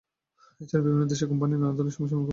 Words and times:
এ 0.61 0.63
ছাড়াও 0.69 0.85
বিভিন্ন 0.85 1.03
দেশ 1.11 1.19
ও 1.23 1.27
কোম্পানি 1.31 1.53
নানা 1.61 1.73
ধরনের 1.77 1.95
সমস্যার 1.95 2.17
মুখে 2.21 2.25
পরে। 2.25 2.29